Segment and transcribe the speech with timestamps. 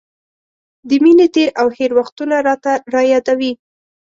[0.87, 3.51] د مینې تېر او هېر وختونه راته را یادوي.